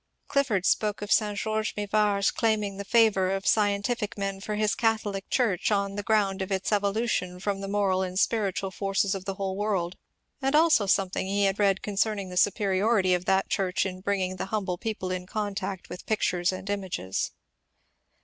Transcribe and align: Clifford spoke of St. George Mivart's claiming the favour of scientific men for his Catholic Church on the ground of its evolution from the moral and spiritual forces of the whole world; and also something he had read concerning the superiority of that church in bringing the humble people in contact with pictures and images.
Clifford 0.27 0.65
spoke 0.65 1.03
of 1.03 1.11
St. 1.11 1.37
George 1.37 1.75
Mivart's 1.77 2.31
claiming 2.31 2.77
the 2.77 2.83
favour 2.83 3.29
of 3.29 3.45
scientific 3.45 4.17
men 4.17 4.41
for 4.41 4.55
his 4.55 4.73
Catholic 4.73 5.29
Church 5.29 5.69
on 5.71 5.93
the 5.93 6.01
ground 6.01 6.41
of 6.41 6.51
its 6.51 6.71
evolution 6.71 7.39
from 7.39 7.61
the 7.61 7.67
moral 7.67 8.01
and 8.01 8.17
spiritual 8.17 8.71
forces 8.71 9.13
of 9.13 9.25
the 9.25 9.35
whole 9.35 9.55
world; 9.55 9.95
and 10.41 10.55
also 10.55 10.87
something 10.87 11.27
he 11.27 11.43
had 11.43 11.59
read 11.59 11.83
concerning 11.83 12.29
the 12.29 12.37
superiority 12.37 13.13
of 13.13 13.25
that 13.25 13.47
church 13.47 13.85
in 13.85 14.01
bringing 14.01 14.37
the 14.37 14.45
humble 14.45 14.79
people 14.79 15.11
in 15.11 15.27
contact 15.27 15.87
with 15.87 16.07
pictures 16.07 16.51
and 16.51 16.71
images. 16.71 17.29